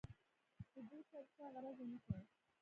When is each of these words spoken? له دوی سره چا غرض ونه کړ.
له 0.73 0.81
دوی 0.89 1.01
سره 1.09 1.23
چا 1.35 1.43
غرض 1.53 1.77
ونه 1.81 1.99
کړ. 2.05 2.17